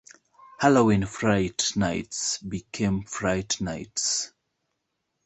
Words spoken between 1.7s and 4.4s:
Nights became Fright Nights.